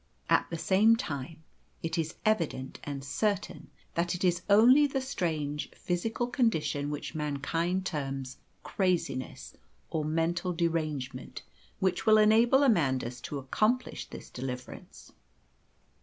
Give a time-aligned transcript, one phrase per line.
[0.31, 1.43] At the same time,
[1.83, 7.85] it is evident and certain that it is only the strange psychical condition which mankind
[7.85, 9.55] terms craziness,
[9.91, 11.43] or mental derangement,
[11.77, 15.13] which will enable Amandus to accomplish this deliverance.